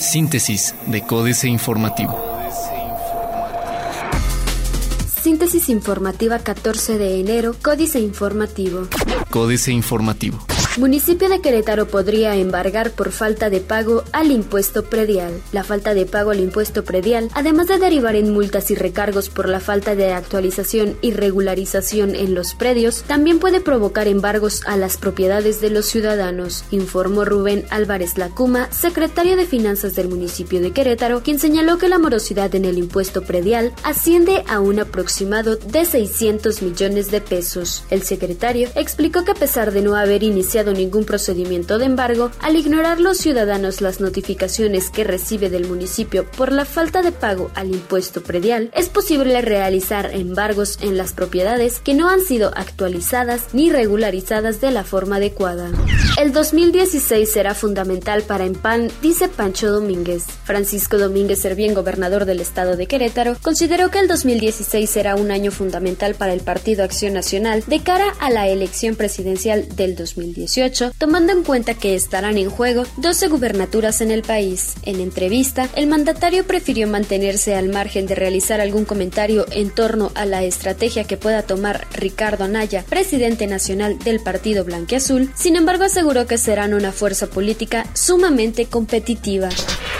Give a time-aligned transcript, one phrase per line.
[0.00, 2.18] Síntesis de Códice Informativo.
[5.22, 8.88] Síntesis informativa 14 de enero, Códice Informativo.
[9.30, 10.38] Códice Informativo.
[10.78, 15.32] Municipio de Querétaro podría embargar por falta de pago al impuesto predial.
[15.50, 19.48] La falta de pago al impuesto predial, además de derivar en multas y recargos por
[19.48, 24.98] la falta de actualización y regularización en los predios, también puede provocar embargos a las
[24.98, 31.24] propiedades de los ciudadanos, informó Rubén Álvarez Lacuma, secretario de Finanzas del municipio de Querétaro,
[31.24, 36.62] quien señaló que la morosidad en el impuesto predial asciende a un aproximado de 600
[36.62, 37.82] millones de pesos.
[37.90, 42.56] El secretario explicó que a pesar de no haber iniciado ningún procedimiento de embargo, al
[42.56, 47.68] ignorar los ciudadanos las notificaciones que recibe del municipio por la falta de pago al
[47.68, 53.70] impuesto predial, es posible realizar embargos en las propiedades que no han sido actualizadas ni
[53.70, 55.70] regularizadas de la forma adecuada.
[56.18, 60.24] El 2016 será fundamental para EMPAN, dice Pancho Domínguez.
[60.44, 65.50] Francisco Domínguez Servién, gobernador del estado de Querétaro, consideró que el 2016 será un año
[65.50, 70.57] fundamental para el Partido Acción Nacional de cara a la elección presidencial del 2018
[70.98, 74.74] tomando en cuenta que estarán en juego 12 gubernaturas en el país.
[74.82, 80.24] En entrevista, el mandatario prefirió mantenerse al margen de realizar algún comentario en torno a
[80.24, 86.26] la estrategia que pueda tomar Ricardo Anaya, presidente nacional del Partido Blanqueazul, sin embargo aseguró
[86.26, 89.48] que serán una fuerza política sumamente competitiva.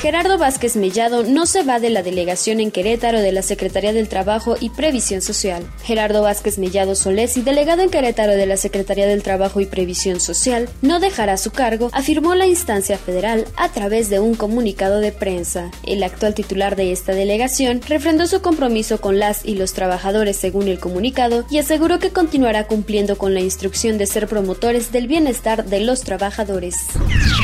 [0.00, 4.08] Gerardo Vázquez Mellado no se va de la delegación en Querétaro de la Secretaría del
[4.08, 5.62] Trabajo y Previsión Social.
[5.84, 10.70] Gerardo Vázquez Mellado Solesi, delegado en Querétaro de la Secretaría del Trabajo y Previsión Social,
[10.80, 15.70] no dejará su cargo, afirmó la instancia federal a través de un comunicado de prensa.
[15.84, 20.68] El actual titular de esta delegación refrendó su compromiso con las y los trabajadores según
[20.68, 25.66] el comunicado y aseguró que continuará cumpliendo con la instrucción de ser promotores del bienestar
[25.66, 26.86] de los trabajadores.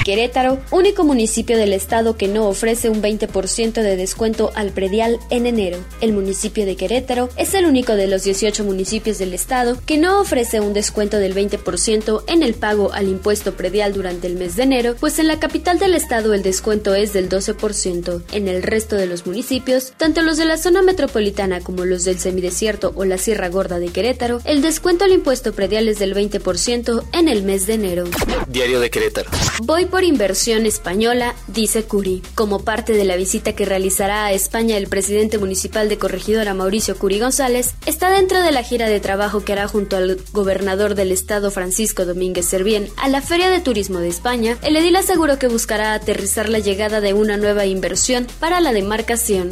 [0.06, 5.47] Querétaro, único municipio del estado que no ofrece un 20% de descuento al predial en
[5.47, 5.78] enero.
[6.00, 10.20] El municipio de Querétaro es el único de los 18 municipios del estado que no
[10.20, 14.64] ofrece un descuento del 20% en el pago al impuesto predial durante el mes de
[14.64, 18.23] enero, pues en la capital del estado el descuento es del 12%.
[18.33, 22.18] En el resto de los municipios, tanto los de la zona metropolitana como los del
[22.18, 27.05] semidesierto o la Sierra Gorda de Querétaro, el descuento al impuesto predial es del 20%
[27.13, 28.05] en el mes de enero.
[28.48, 29.30] Diario de Querétaro.
[29.63, 32.23] Voy por inversión española, dice Curi.
[32.36, 36.98] Como parte de la visita que realizará a España el presidente municipal de Corregidora Mauricio
[36.98, 41.13] Curi González, está dentro de la gira de trabajo que hará junto al gobernador del
[41.13, 44.58] estado Francisco Domínguez Servién a la Feria de Turismo de España.
[44.61, 49.48] El edil aseguró que buscará aterrizar la llegada de una nueva inversión para la demarcación.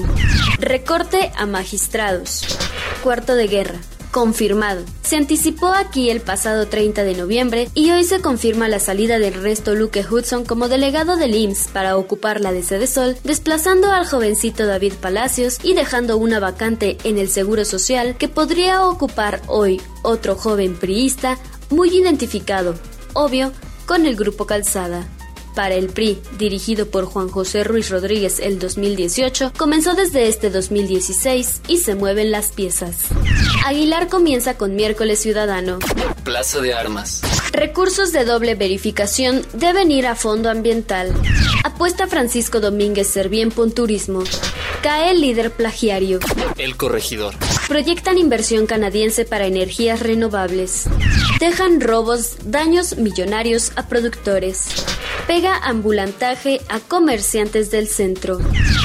[0.58, 2.44] Recorte a magistrados.
[3.02, 3.80] Cuarto de guerra
[4.14, 4.84] confirmado.
[5.02, 9.26] Se anticipó aquí el pasado 30 de noviembre y hoy se confirma la salida de
[9.26, 14.06] Ernesto Luque Hudson como delegado del IMSS para ocupar la de Sede Sol, desplazando al
[14.06, 19.82] jovencito David Palacios y dejando una vacante en el Seguro Social que podría ocupar hoy
[20.02, 21.36] otro joven priista
[21.70, 22.76] muy identificado,
[23.14, 23.50] obvio,
[23.84, 25.08] con el grupo Calzada
[25.54, 31.62] para el PRI, dirigido por Juan José Ruiz Rodríguez el 2018, comenzó desde este 2016
[31.68, 32.96] y se mueven las piezas.
[33.64, 35.78] Aguilar comienza con miércoles ciudadano.
[36.24, 37.22] Plaza de Armas.
[37.52, 41.12] Recursos de doble verificación deben ir a fondo ambiental.
[41.62, 44.24] Apuesta Francisco Domínguez Servién Turismo.
[44.82, 46.18] Cae el líder plagiario.
[46.58, 47.34] El corregidor.
[47.68, 50.84] Proyectan inversión canadiense para energías renovables.
[51.40, 54.66] Dejan robos, daños millonarios a productores
[55.26, 58.38] pega ambulantaje a comerciantes del centro.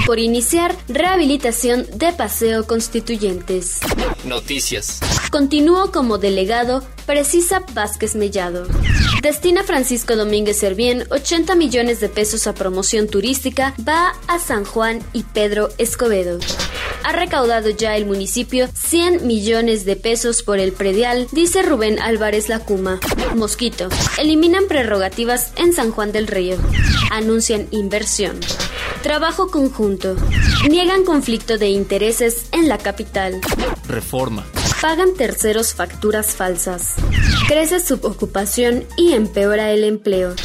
[0.06, 3.80] Por iniciar rehabilitación de Paseo Constituyentes.
[4.26, 5.00] Noticias.
[5.32, 8.68] Continúo como delegado, precisa Vázquez Mellado.
[9.22, 15.00] Destina Francisco Domínguez Servién 80 millones de pesos a promoción turística, va a San Juan
[15.12, 16.40] y Pedro Escobedo.
[17.04, 22.48] Ha recaudado ya el municipio 100 millones de pesos por el predial, dice Rubén Álvarez
[22.48, 23.00] Lacuma.
[23.36, 23.90] Mosquito.
[24.18, 26.58] Eliminan prerrogativas en San Juan del Río.
[27.12, 28.40] Anuncian inversión.
[29.04, 30.18] Trabajo conjunto.
[30.70, 33.40] Niegan conflicto de intereses en la capital.
[33.88, 34.46] Reforma.
[34.82, 36.96] Pagan terceros facturas falsas.
[37.48, 40.36] Crece subocupación y empeora el empleo.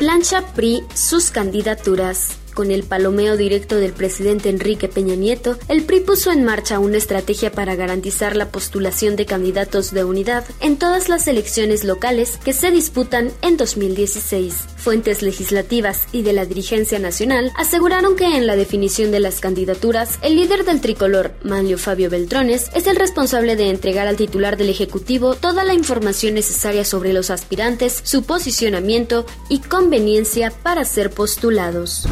[0.00, 2.41] Plancha PRI sus candidaturas.
[2.54, 6.98] Con el palomeo directo del presidente Enrique Peña Nieto, el PRI puso en marcha una
[6.98, 12.52] estrategia para garantizar la postulación de candidatos de unidad en todas las elecciones locales que
[12.52, 14.54] se disputan en 2016.
[14.76, 20.18] Fuentes legislativas y de la dirigencia nacional aseguraron que en la definición de las candidaturas,
[20.22, 24.70] el líder del tricolor, Manlio Fabio Beltrones, es el responsable de entregar al titular del
[24.70, 32.06] Ejecutivo toda la información necesaria sobre los aspirantes, su posicionamiento y conveniencia para ser postulados.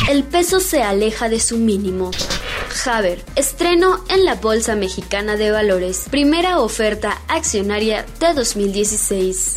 [0.10, 2.12] El peso se aleja de su mínimo.
[2.86, 9.56] Haber, estreno en la Bolsa Mexicana de Valores, primera oferta accionaria de 2016.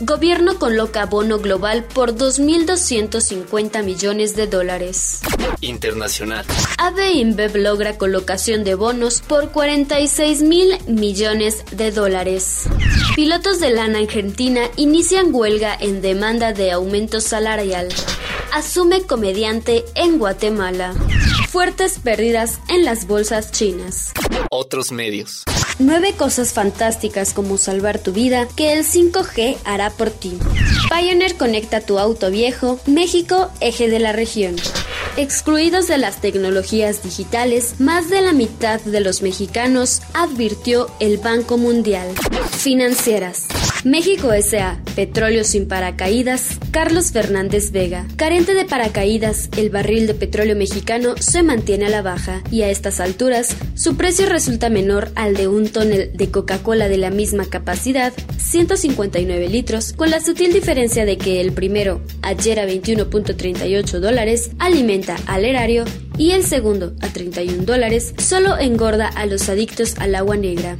[0.00, 5.20] Gobierno coloca bono global por 2.250 millones de dólares.
[5.60, 6.44] Internacional.
[6.78, 12.64] AB InBev logra colocación de bonos por 46 mil millones de dólares.
[13.14, 17.88] Pilotos de lana argentina inician huelga en demanda de aumento salarial.
[18.52, 20.94] Asume comediante en Guatemala.
[21.48, 24.12] Fuertes pérdidas en las bolsas chinas.
[24.50, 25.44] Otros medios.
[25.78, 30.36] Nueve cosas fantásticas como salvar tu vida que el 5G hará por ti.
[30.90, 34.56] Pioneer conecta tu auto viejo, México, eje de la región.
[35.16, 41.56] Excluidos de las tecnologías digitales, más de la mitad de los mexicanos, advirtió el Banco
[41.56, 42.08] Mundial.
[42.50, 43.46] Financieras.
[43.84, 44.80] México S.A.
[44.96, 46.58] Petróleo sin paracaídas.
[46.70, 48.06] Carlos Fernández Vega.
[48.16, 52.70] Carente de paracaídas, el barril de petróleo mexicano se mantiene a la baja y a
[52.70, 57.44] estas alturas su precio resulta menor al de un tonel de Coca-Cola de la misma
[57.44, 64.50] capacidad, 159 litros, con la sutil diferencia de que el primero, ayer a 21.38 dólares,
[64.58, 65.84] alimenta al erario
[66.16, 70.76] y el segundo, a 31 dólares, solo engorda a los adictos al agua negra.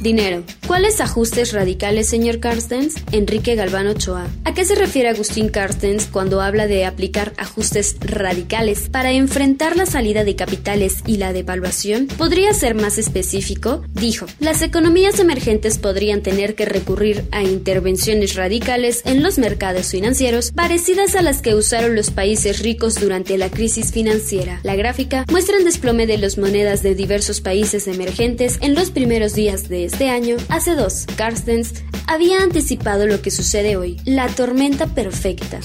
[0.00, 0.44] Dinero.
[0.68, 2.94] ¿Cuáles ajustes radicales, señor Carstens?
[3.10, 4.28] Enrique Galván Ochoa.
[4.44, 9.86] ¿A qué se refiere Agustín Carstens cuando habla de aplicar ajustes radicales para enfrentar la
[9.86, 12.06] salida de capitales y la devaluación?
[12.06, 13.82] ¿Podría ser más específico?
[13.92, 20.52] Dijo, las economías emergentes podrían tener que recurrir a intervenciones radicales en los mercados financieros
[20.52, 24.60] parecidas a las que usaron los países ricos durante la crisis financiera.
[24.62, 29.34] La gráfica muestra el desplome de las monedas de diversos países emergentes en los primeros
[29.34, 34.86] días de este año, hace dos, Carstens había anticipado lo que sucede hoy, la tormenta
[34.86, 35.60] perfecta.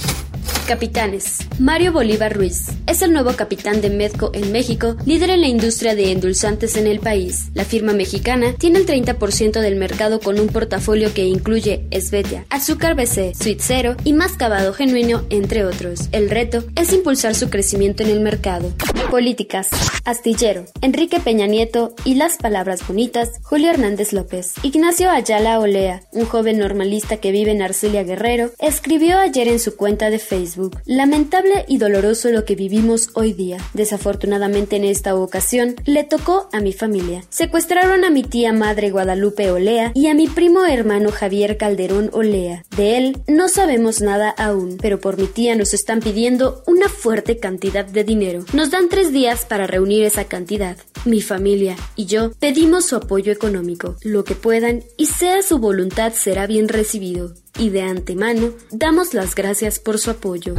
[0.64, 1.40] Capitanes.
[1.60, 5.94] Mario Bolívar Ruiz es el nuevo capitán de Medco en México, líder en la industria
[5.94, 7.50] de endulzantes en el país.
[7.54, 12.96] La firma mexicana tiene el 30% del mercado con un portafolio que incluye Esvetia, azúcar
[12.96, 16.08] BC, Sweet Zero y mascabado genuino, entre otros.
[16.12, 18.72] El reto es impulsar su crecimiento en el mercado.
[19.12, 19.70] Políticas.
[20.06, 20.66] Astillero.
[20.82, 23.30] Enrique Peña Nieto y las palabras bonitas.
[23.44, 24.54] Julio Hernández López.
[24.64, 29.76] Ignacio Ayala Olea, un joven normalista que vive en Arcelia Guerrero, escribió ayer en su
[29.76, 30.53] cuenta de Facebook
[30.86, 33.58] Lamentable y doloroso lo que vivimos hoy día.
[33.74, 37.24] Desafortunadamente en esta ocasión le tocó a mi familia.
[37.30, 42.64] Secuestraron a mi tía madre Guadalupe Olea y a mi primo hermano Javier Calderón Olea.
[42.76, 47.38] De él no sabemos nada aún, pero por mi tía nos están pidiendo una fuerte
[47.38, 48.46] cantidad de dinero.
[48.54, 50.78] Nos dan tres días para reunir esa cantidad.
[51.06, 56.14] Mi familia y yo pedimos su apoyo económico, lo que puedan y sea su voluntad
[56.14, 60.56] será bien recibido y de antemano damos las gracias por su apoyo.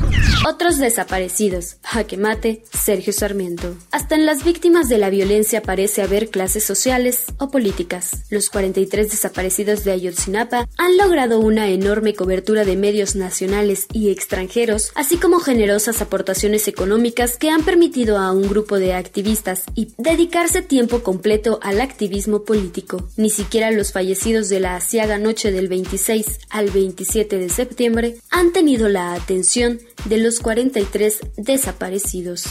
[0.49, 3.75] Otros desaparecidos, jaque mate, Sergio Sarmiento.
[3.91, 8.11] Hasta en las víctimas de la violencia parece haber clases sociales o políticas.
[8.31, 14.93] Los 43 desaparecidos de Ayotzinapa han logrado una enorme cobertura de medios nacionales y extranjeros,
[14.95, 20.63] así como generosas aportaciones económicas que han permitido a un grupo de activistas y dedicarse
[20.63, 23.09] tiempo completo al activismo político.
[23.17, 28.17] Ni siquiera los fallecidos de la asiaga noche del 26 al 20 27 de septiembre
[28.31, 32.45] han tenido la atención de los 43 desaparecidos.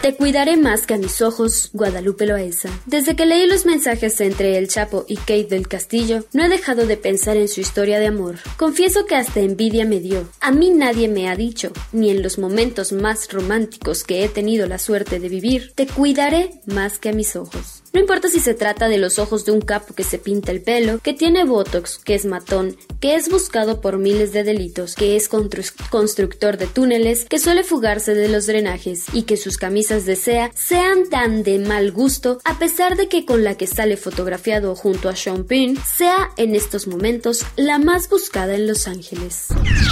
[0.00, 2.70] Te cuidaré más que a mis ojos, Guadalupe Loaesa.
[2.86, 6.86] Desde que leí los mensajes entre el Chapo y Kate del Castillo, no he dejado
[6.86, 8.36] de pensar en su historia de amor.
[8.56, 10.26] Confieso que hasta envidia me dio.
[10.40, 14.66] A mí nadie me ha dicho, ni en los momentos más románticos que he tenido
[14.66, 17.82] la suerte de vivir, te cuidaré más que a mis ojos.
[17.96, 20.60] No importa si se trata de los ojos de un capo que se pinta el
[20.60, 25.16] pelo, que tiene botox, que es matón, que es buscado por miles de delitos, que
[25.16, 30.16] es constructor de túneles, que suele fugarse de los drenajes y que sus camisas de
[30.16, 34.76] sea sean tan de mal gusto, a pesar de que con la que sale fotografiado
[34.76, 39.46] junto a Sean Penn sea en estos momentos la más buscada en Los Ángeles.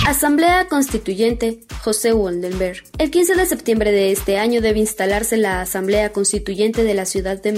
[0.06, 2.84] Asamblea Constituyente José Woldenberg.
[2.98, 7.40] El 15 de septiembre de este año debe instalarse la Asamblea Constituyente de la Ciudad
[7.40, 7.52] de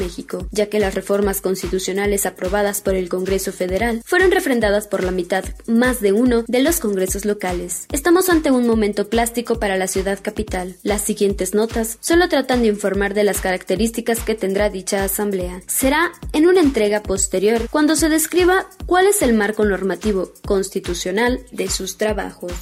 [0.50, 5.44] Ya que las reformas constitucionales aprobadas por el Congreso Federal fueron refrendadas por la mitad,
[5.66, 7.86] más de uno, de los congresos locales.
[7.92, 10.76] Estamos ante un momento plástico para la ciudad capital.
[10.82, 15.62] Las siguientes notas solo tratan de informar de las características que tendrá dicha asamblea.
[15.66, 21.68] Será en una entrega posterior cuando se describa cuál es el marco normativo constitucional de
[21.68, 22.52] sus trabajos.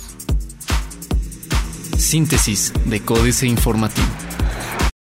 [1.97, 4.34] Síntesis de Códice Informativo.